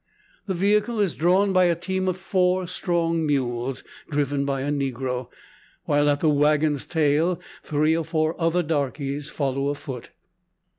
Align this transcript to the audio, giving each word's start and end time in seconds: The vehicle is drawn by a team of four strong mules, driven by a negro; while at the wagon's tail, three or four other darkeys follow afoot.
The 0.47 0.55
vehicle 0.55 0.99
is 0.99 1.13
drawn 1.13 1.53
by 1.53 1.65
a 1.65 1.75
team 1.75 2.07
of 2.07 2.17
four 2.17 2.65
strong 2.65 3.23
mules, 3.23 3.83
driven 4.09 4.45
by 4.45 4.61
a 4.61 4.71
negro; 4.71 5.27
while 5.85 6.09
at 6.09 6.21
the 6.21 6.29
wagon's 6.29 6.87
tail, 6.87 7.39
three 7.61 7.95
or 7.95 8.03
four 8.03 8.33
other 8.41 8.63
darkeys 8.63 9.29
follow 9.29 9.67
afoot. 9.67 10.09